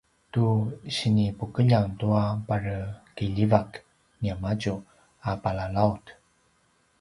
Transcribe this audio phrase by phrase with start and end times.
[0.33, 0.45] tu
[0.95, 3.71] sinipukeljang tua parekiljivak
[4.21, 4.73] niamadju
[5.29, 6.03] a palalaut